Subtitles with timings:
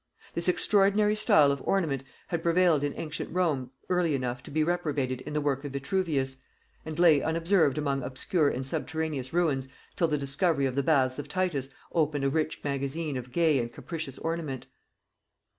[0.33, 5.21] This extraordinary style of ornament had prevailed in ancient Rome early enough to be reprobated
[5.27, 6.37] in the work of Vitruvius,
[6.83, 11.27] and lay unobserved among obscure and subterraneous ruins till the discovery of the Baths of
[11.29, 14.65] Titus opened a rich magazine of gay and capricious ornament.